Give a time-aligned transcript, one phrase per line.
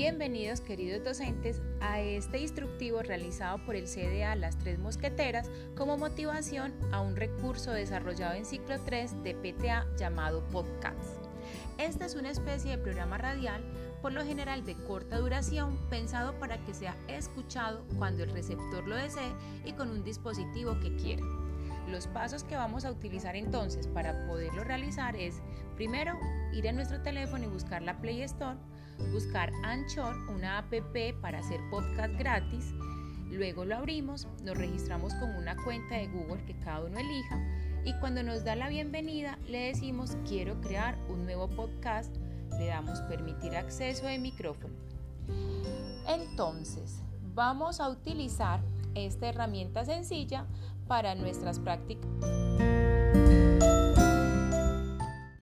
[0.00, 6.72] Bienvenidos queridos docentes a este instructivo realizado por el CDA Las Tres Mosqueteras como motivación
[6.90, 11.22] a un recurso desarrollado en ciclo 3 de PTA llamado Podcast.
[11.76, 13.62] Esta es una especie de programa radial
[14.00, 18.96] por lo general de corta duración pensado para que sea escuchado cuando el receptor lo
[18.96, 19.34] desee
[19.66, 21.26] y con un dispositivo que quiera.
[21.90, 25.42] Los pasos que vamos a utilizar entonces para poderlo realizar es,
[25.76, 26.18] primero,
[26.54, 28.56] ir a nuestro teléfono y buscar la Play Store,
[29.12, 30.72] buscar Anchor, una app
[31.20, 32.72] para hacer podcast gratis,
[33.30, 37.38] luego lo abrimos, nos registramos con una cuenta de Google que cada uno elija
[37.84, 42.14] y cuando nos da la bienvenida le decimos quiero crear un nuevo podcast,
[42.58, 44.74] le damos permitir acceso de micrófono.
[46.06, 47.00] Entonces,
[47.34, 48.60] vamos a utilizar
[48.94, 50.46] esta herramienta sencilla
[50.86, 52.10] para nuestras prácticas.